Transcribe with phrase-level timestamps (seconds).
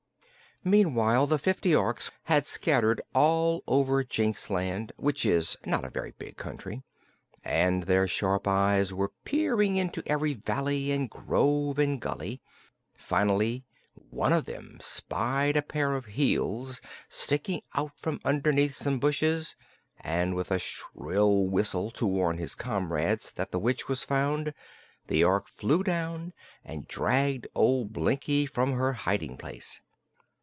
[0.63, 6.13] Meantime the fifty Orks had scattered all over Jinx land, which is not a very
[6.19, 6.83] big country,
[7.43, 12.43] and their sharp eyes were peering into every valley and grove and gully.
[12.93, 13.65] Finally
[14.11, 16.79] one of them spied a pair of heels
[17.09, 19.55] sticking out from underneath some bushes,
[20.01, 24.53] and with a shrill whistle to warn his comrades that the witch was found
[25.07, 26.33] the Ork flew down
[26.63, 29.81] and dragged old Blinkie from her hiding place.